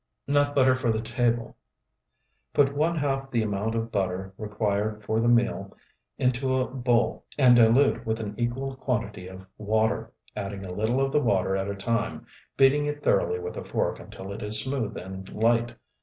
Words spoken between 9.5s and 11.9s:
water, adding a little of the water at a